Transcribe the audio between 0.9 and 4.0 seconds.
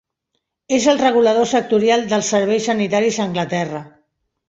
el regulador sectorial dels serveis sanitaris a Anglaterra.